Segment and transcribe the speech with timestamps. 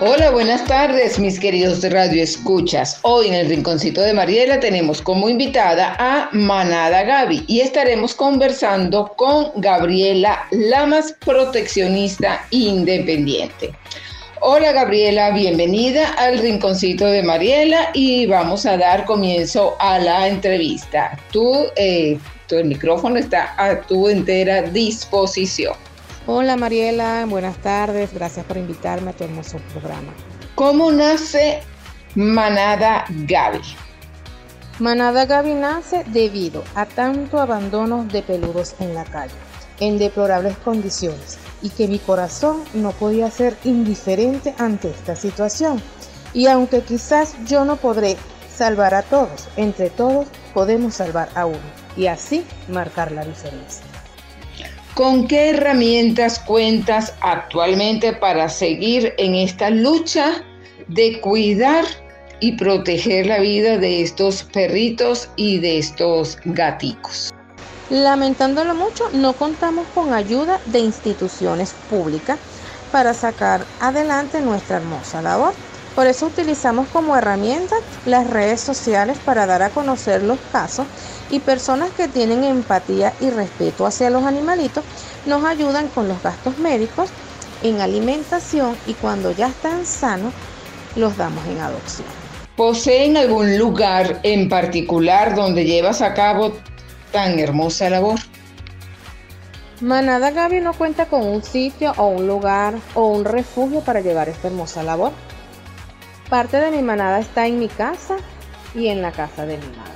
[0.00, 2.98] Hola, buenas tardes, mis queridos Radio Escuchas.
[3.02, 9.14] Hoy en el Rinconcito de Mariela tenemos como invitada a Manada Gaby y estaremos conversando
[9.16, 13.72] con Gabriela Lamas, proteccionista independiente.
[14.40, 21.16] Hola Gabriela, bienvenida al Rinconcito de Mariela y vamos a dar comienzo a la entrevista.
[21.30, 22.18] Tú, eh,
[22.48, 25.74] tu micrófono está a tu entera disposición.
[26.26, 30.14] Hola Mariela, buenas tardes, gracias por invitarme a tu hermoso programa.
[30.54, 31.60] ¿Cómo nace
[32.14, 33.60] Manada Gaby?
[34.78, 39.34] Manada Gaby nace debido a tanto abandono de peludos en la calle,
[39.80, 45.82] en deplorables condiciones, y que mi corazón no podía ser indiferente ante esta situación.
[46.32, 48.16] Y aunque quizás yo no podré
[48.50, 51.58] salvar a todos, entre todos podemos salvar a uno,
[51.98, 53.84] y así marcar la diferencia.
[54.94, 60.44] ¿Con qué herramientas cuentas actualmente para seguir en esta lucha
[60.86, 61.84] de cuidar
[62.38, 67.30] y proteger la vida de estos perritos y de estos gaticos?
[67.90, 72.38] Lamentándolo mucho, no contamos con ayuda de instituciones públicas
[72.92, 75.54] para sacar adelante nuestra hermosa labor.
[75.94, 80.86] Por eso utilizamos como herramienta las redes sociales para dar a conocer los casos
[81.30, 84.84] y personas que tienen empatía y respeto hacia los animalitos
[85.26, 87.10] nos ayudan con los gastos médicos,
[87.62, 90.32] en alimentación y cuando ya están sanos
[90.96, 92.06] los damos en adopción.
[92.56, 96.52] ¿Poseen algún lugar en particular donde llevas a cabo
[97.10, 98.18] tan hermosa labor?
[99.80, 104.28] Manada Gaby no cuenta con un sitio o un lugar o un refugio para llevar
[104.28, 105.12] esta hermosa labor.
[106.34, 108.16] Parte de mi manada está en mi casa
[108.74, 109.92] y en la casa de mi madre.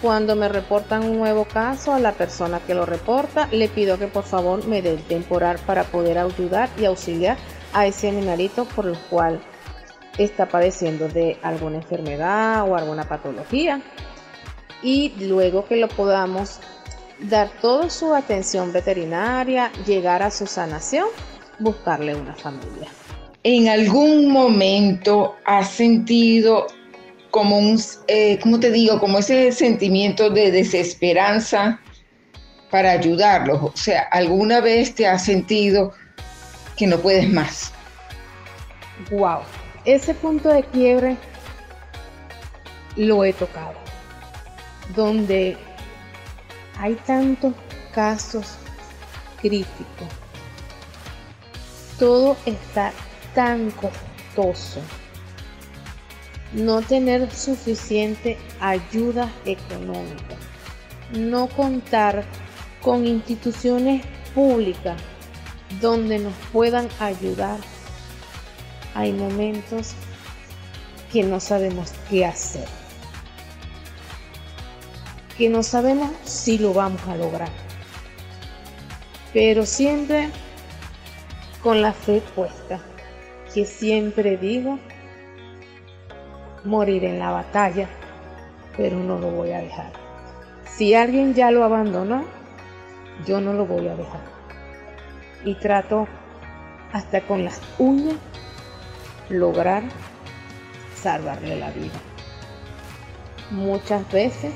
[0.00, 4.06] Cuando me reportan un nuevo caso a la persona que lo reporta, le pido que
[4.06, 7.36] por favor me dé el temporal para poder ayudar y auxiliar
[7.72, 9.42] a ese animalito por el cual
[10.18, 13.82] está padeciendo de alguna enfermedad o alguna patología.
[14.84, 16.60] Y luego que lo podamos
[17.18, 21.08] dar toda su atención veterinaria, llegar a su sanación,
[21.58, 22.88] buscarle una familia.
[23.44, 26.68] ¿En algún momento has sentido
[27.32, 29.00] como un, eh, ¿cómo te digo?
[29.00, 31.80] Como ese sentimiento de desesperanza
[32.70, 33.60] para ayudarlos.
[33.60, 35.92] O sea, ¿alguna vez te has sentido
[36.76, 37.72] que no puedes más?
[39.10, 39.40] Wow,
[39.84, 41.16] ese punto de quiebre
[42.96, 43.74] lo he tocado,
[44.94, 45.56] donde
[46.78, 47.54] hay tantos
[47.92, 48.54] casos
[49.40, 50.06] críticos,
[51.98, 52.92] todo está
[53.34, 54.80] tan costoso
[56.52, 60.36] no tener suficiente ayuda económica,
[61.12, 62.24] no contar
[62.82, 64.04] con instituciones
[64.34, 65.00] públicas
[65.80, 67.58] donde nos puedan ayudar.
[68.94, 69.92] Hay momentos
[71.10, 72.68] que no sabemos qué hacer,
[75.38, 77.50] que no sabemos si lo vamos a lograr,
[79.32, 80.28] pero siempre
[81.62, 82.80] con la fe puesta,
[83.54, 84.78] que siempre digo,
[86.64, 87.88] morir en la batalla,
[88.76, 89.92] pero no lo voy a dejar.
[90.64, 92.24] Si alguien ya lo abandonó,
[93.26, 94.20] yo no lo voy a dejar.
[95.44, 96.06] Y trato
[96.92, 98.16] hasta con las uñas
[99.28, 99.82] lograr
[100.94, 101.98] salvarle la vida.
[103.50, 104.54] Muchas veces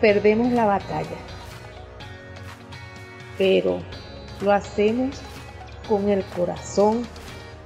[0.00, 1.16] perdemos la batalla,
[3.38, 3.80] pero
[4.40, 5.20] lo hacemos
[5.88, 7.02] con el corazón,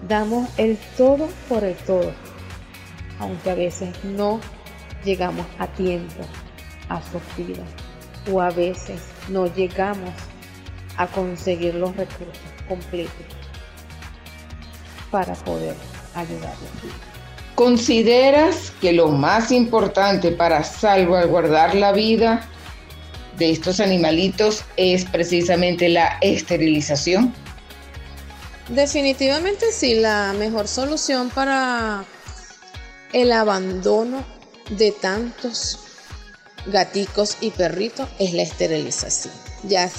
[0.09, 2.13] damos el todo por el todo
[3.21, 4.41] aunque a veces no
[5.05, 6.23] llegamos a tiempo
[6.89, 7.63] a su vida
[8.31, 10.11] o a veces no llegamos
[10.97, 12.39] a conseguir los recursos
[12.69, 13.27] completos
[15.11, 15.75] para poder
[16.15, 16.71] ayudarlos.
[17.55, 22.49] ¿Consideras que lo más importante para salvaguardar la vida
[23.39, 27.33] de estos animalitos es precisamente la esterilización?
[28.69, 32.05] Definitivamente sí, la mejor solución para
[33.13, 34.25] el abandono
[34.71, 35.81] de tantos
[36.67, 39.35] gaticos y perritos es la esterilización,
[39.65, 39.91] ya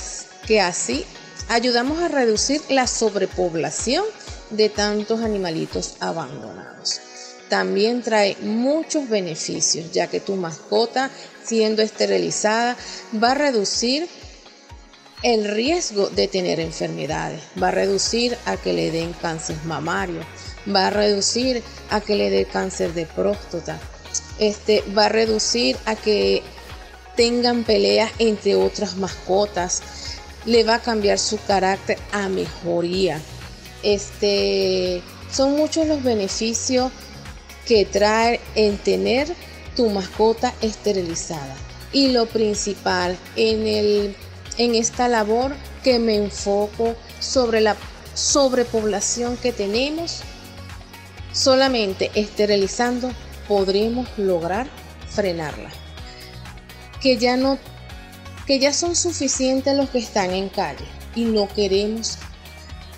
[0.47, 1.05] que así
[1.47, 4.03] ayudamos a reducir la sobrepoblación
[4.49, 7.01] de tantos animalitos abandonados.
[7.49, 11.11] También trae muchos beneficios, ya que tu mascota
[11.43, 12.75] siendo esterilizada
[13.23, 14.09] va a reducir
[15.25, 20.21] el riesgo de tener enfermedades, va a reducir a que le den cáncer mamario,
[20.73, 23.79] va a reducir a que le dé cáncer de próstata,
[24.37, 26.43] este, va a reducir a que
[27.15, 29.81] tengan peleas entre otras mascotas,
[30.45, 33.19] le va a cambiar su carácter a mejoría.
[33.81, 35.01] Este,
[35.31, 36.91] Son muchos los beneficios
[37.65, 39.33] que trae en tener
[39.75, 41.55] tu mascota esterilizada.
[41.91, 44.15] Y lo principal en, el,
[44.57, 47.75] en esta labor que me enfoco sobre la
[48.13, 50.21] sobrepoblación que tenemos,
[51.33, 53.11] solamente esterilizando
[53.47, 54.67] podremos lograr
[55.09, 55.69] frenarla.
[57.01, 57.59] Que ya no
[58.45, 60.85] que ya son suficientes los que están en calle
[61.15, 62.19] y no queremos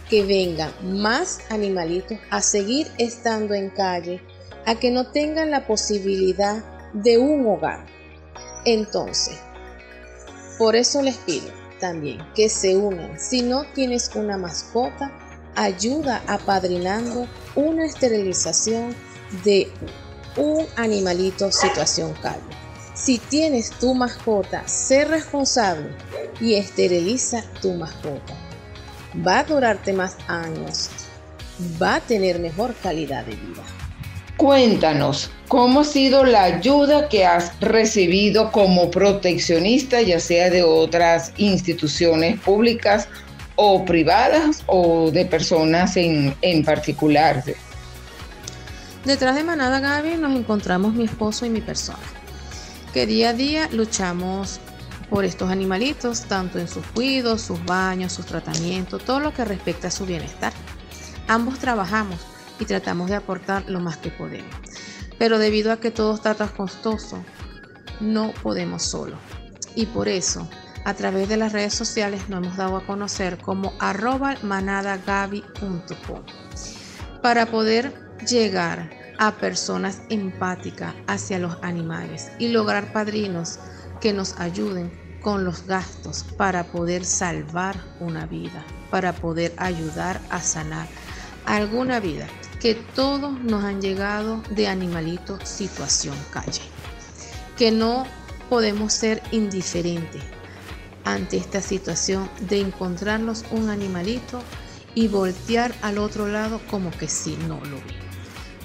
[0.09, 4.21] que vengan más animalitos a seguir estando en calle,
[4.65, 6.63] a que no tengan la posibilidad
[6.93, 7.85] de un hogar.
[8.65, 9.39] Entonces,
[10.57, 13.19] por eso les pido también que se unan.
[13.19, 15.11] Si no tienes una mascota,
[15.55, 18.95] ayuda apadrinando una esterilización
[19.43, 19.71] de
[20.35, 22.41] un animalito situación calle.
[22.93, 25.89] Si tienes tu mascota, sé responsable
[26.41, 28.33] y esteriliza tu mascota.
[29.25, 30.89] Va a durarte más años,
[31.81, 33.63] va a tener mejor calidad de vida.
[34.37, 41.33] Cuéntanos, ¿cómo ha sido la ayuda que has recibido como proteccionista, ya sea de otras
[41.37, 43.07] instituciones públicas
[43.55, 47.43] o privadas o de personas en, en particular?
[49.05, 51.97] Detrás de Manada Gaby nos encontramos mi esposo y mi persona,
[52.93, 54.59] que día a día luchamos
[55.09, 59.87] por estos animalitos, tanto en sus cuidos, sus baños, sus tratamientos, todo lo que respecta
[59.87, 60.53] a su bienestar.
[61.27, 62.19] Ambos trabajamos
[62.59, 64.53] y tratamos de aportar lo más que podemos.
[65.17, 67.23] Pero debido a que todo está tan costoso,
[67.99, 69.17] no podemos solo.
[69.75, 70.47] Y por eso,
[70.85, 76.23] a través de las redes sociales nos hemos dado a conocer como arroba manadagabi.com
[77.21, 77.93] para poder
[78.27, 78.89] llegar
[79.19, 83.59] a personas empáticas hacia los animales y lograr padrinos
[83.99, 90.39] que nos ayuden con los gastos para poder salvar una vida, para poder ayudar a
[90.39, 90.87] sanar
[91.45, 92.27] alguna vida
[92.59, 96.61] que todos nos han llegado de animalito situación calle.
[97.57, 98.05] Que no
[98.49, 100.23] podemos ser indiferentes
[101.03, 104.41] ante esta situación de encontrarnos un animalito
[104.95, 107.95] y voltear al otro lado como que si no lo vi.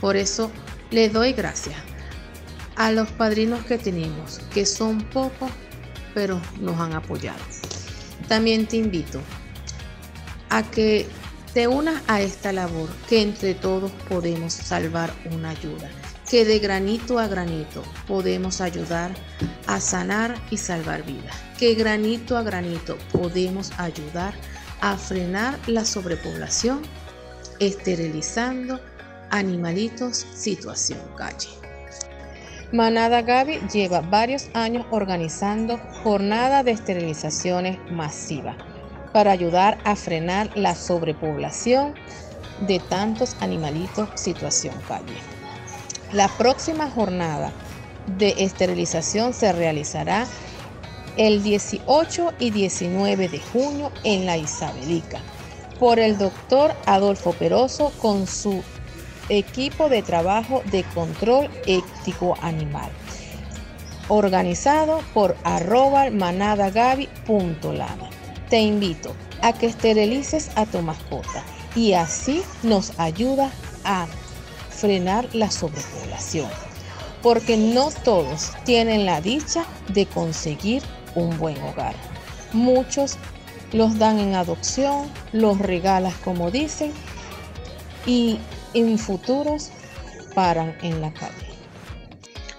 [0.01, 0.51] Por eso
[0.91, 1.77] le doy gracias
[2.77, 5.51] a los padrinos que tenemos, que son pocos,
[6.15, 7.39] pero nos han apoyado.
[8.29, 9.21] También te invito
[10.49, 11.07] a que
[11.55, 15.91] te unas a esta labor que entre todos podemos salvar una ayuda,
[16.29, 19.13] que de granito a granito podemos ayudar
[19.67, 24.33] a sanar y salvar vidas, que granito a granito podemos ayudar
[24.81, 26.83] a frenar la sobrepoblación,
[27.59, 28.81] esterilizando
[29.31, 31.49] animalitos situación calle.
[32.73, 38.57] Manada Gaby lleva varios años organizando jornadas de esterilizaciones masivas
[39.13, 41.95] para ayudar a frenar la sobrepoblación
[42.61, 45.17] de tantos animalitos situación calle.
[46.13, 47.53] La próxima jornada
[48.19, 50.27] de esterilización se realizará
[51.17, 55.21] el 18 y 19 de junio en la Isabelica
[55.79, 58.63] por el doctor Adolfo Peroso con su
[59.29, 62.91] equipo de trabajo de control ético animal
[64.09, 66.11] organizado por arroba
[68.53, 71.43] te invito a que esterilices a tu mascota
[71.75, 73.51] y así nos ayuda
[73.83, 74.07] a
[74.69, 76.51] frenar la sobrepoblación.
[77.23, 80.83] Porque no todos tienen la dicha de conseguir
[81.15, 81.95] un buen hogar.
[82.53, 83.17] Muchos
[83.73, 86.93] los dan en adopción, los regalas como dicen
[88.05, 88.39] y
[88.75, 89.71] en futuros
[90.35, 91.33] paran en la calle.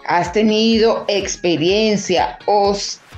[0.07, 2.73] ¿Has tenido experiencia o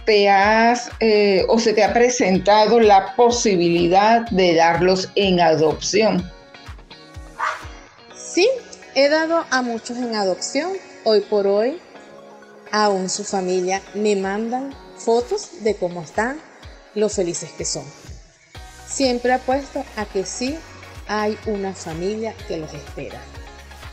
[0.06, 6.32] te has eh, o se te ha presentado la posibilidad de darlos en adopción?
[8.16, 8.48] Sí,
[8.94, 10.72] he dado a muchos en adopción.
[11.04, 11.80] Hoy por hoy,
[12.72, 16.40] aún su familia me mandan fotos de cómo están,
[16.94, 17.84] lo felices que son.
[18.88, 20.56] Siempre apuesto a que sí
[21.08, 23.20] hay una familia que los espera.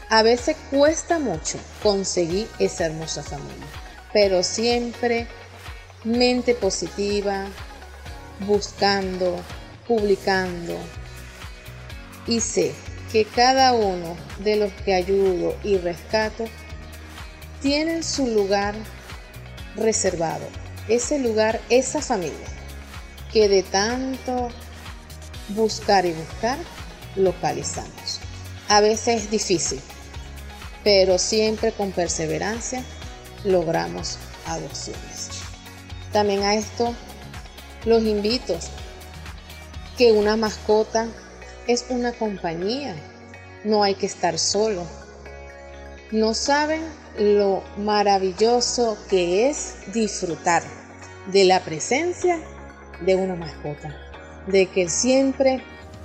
[0.09, 3.67] A veces cuesta mucho conseguir esa hermosa familia,
[4.13, 5.27] pero siempre
[6.05, 7.47] mente positiva,
[8.41, 9.37] buscando,
[9.87, 10.77] publicando.
[12.27, 12.73] Y sé
[13.11, 16.45] que cada uno de los que ayudo y rescato
[17.61, 18.75] tienen su lugar
[19.77, 20.47] reservado.
[20.89, 22.47] Ese lugar, esa familia,
[23.33, 24.49] que de tanto
[25.51, 26.59] buscar y buscar,
[27.17, 28.21] localizamos.
[28.69, 29.81] A veces es difícil,
[30.83, 32.83] pero siempre con perseverancia
[33.45, 35.12] logramos adopciones.
[36.13, 36.95] También a esto
[37.85, 38.57] los invito
[39.97, 41.09] que una mascota
[41.67, 42.97] es una compañía
[43.65, 44.85] no hay que estar solo.
[46.11, 46.83] No saben
[47.19, 50.63] lo maravilloso que es disfrutar
[51.27, 52.39] de la presencia
[53.01, 53.95] de una mascota,
[54.47, 55.63] de que siempre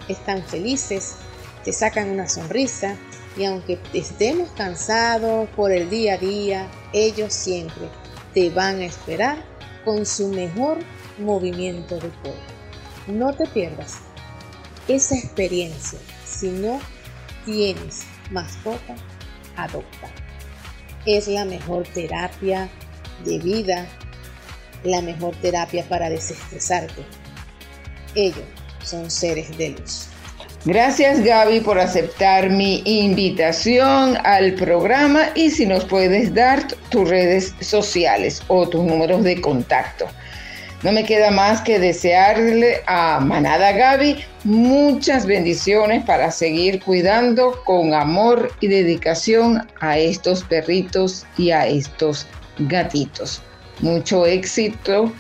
[0.08, 1.16] están felices,
[1.64, 2.96] te sacan una sonrisa
[3.36, 7.90] y aunque estemos cansados por el día a día, ellos siempre
[8.34, 9.44] te van a esperar
[9.88, 10.80] con su mejor
[11.18, 12.42] movimiento de cuerpo.
[13.08, 14.00] No te pierdas
[14.90, 15.98] esa experiencia.
[16.26, 16.82] Si no
[17.46, 18.98] tienes mascota,
[19.56, 20.12] adopta.
[21.06, 22.70] Es la mejor terapia
[23.24, 23.88] de vida,
[24.84, 27.06] la mejor terapia para desestresarte.
[28.14, 28.44] Ellos
[28.84, 30.10] son seres de luz.
[30.68, 37.56] Gracias Gaby por aceptar mi invitación al programa y si nos puedes dar tus redes
[37.62, 40.08] sociales o tus números de contacto.
[40.84, 47.94] No me queda más que desearle a Manada Gaby muchas bendiciones para seguir cuidando con
[47.94, 52.28] amor y dedicación a estos perritos y a estos
[52.60, 53.42] gatitos.
[53.80, 55.14] Mucho éxito,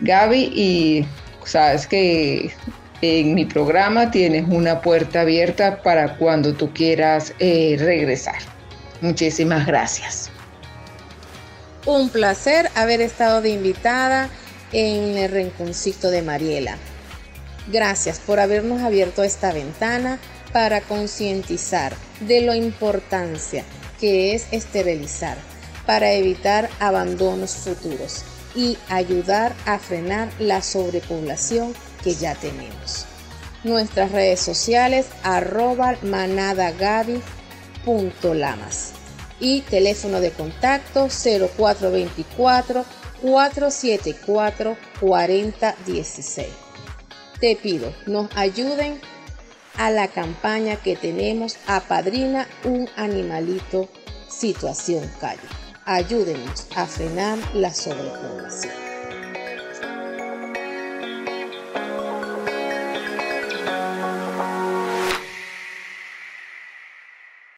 [0.00, 1.06] Gaby, y
[1.44, 2.50] sabes que
[3.02, 8.38] en mi programa tienes una puerta abierta para cuando tú quieras eh, regresar.
[9.00, 10.30] Muchísimas gracias.
[11.84, 14.28] Un placer haber estado de invitada
[14.72, 16.78] en el rinconcito de Mariela.
[17.72, 20.18] Gracias por habernos abierto esta ventana
[20.52, 23.64] para concientizar de la importancia
[24.00, 25.36] que es esterilizar
[25.86, 33.06] para evitar abandonos futuros y ayudar a frenar la sobrepoblación que ya tenemos.
[33.64, 35.96] Nuestras redes sociales arroba
[39.40, 42.84] y teléfono de contacto 0424
[43.22, 46.46] 474 4016.
[47.40, 49.00] Te pido, nos ayuden
[49.76, 53.88] a la campaña que tenemos Apadrina un animalito
[54.28, 55.40] situación calle.
[55.84, 58.81] Ayúdenos a frenar la sobrepoblación.